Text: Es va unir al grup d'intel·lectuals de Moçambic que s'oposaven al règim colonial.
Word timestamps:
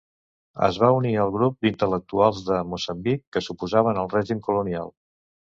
Es 0.67 0.79
va 0.83 0.87
unir 1.01 1.11
al 1.23 1.33
grup 1.35 1.59
d'intel·lectuals 1.67 2.41
de 2.49 2.63
Moçambic 2.71 3.23
que 3.37 3.47
s'oposaven 3.49 4.03
al 4.07 4.13
règim 4.19 4.45
colonial. 4.49 4.95